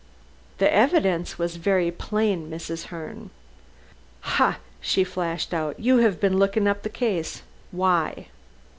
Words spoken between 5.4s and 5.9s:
out,